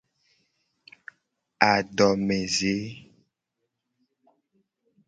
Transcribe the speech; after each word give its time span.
Adomeze. 1.71 2.75